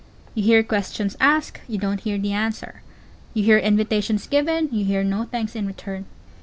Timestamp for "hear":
0.41-0.63, 1.99-2.17, 3.43-3.59, 4.83-5.03